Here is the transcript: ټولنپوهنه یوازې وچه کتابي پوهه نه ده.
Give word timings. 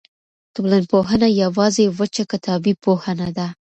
ټولنپوهنه 0.55 1.27
یوازې 1.43 1.85
وچه 1.99 2.23
کتابي 2.31 2.73
پوهه 2.83 3.11
نه 3.21 3.29
ده. 3.37 3.47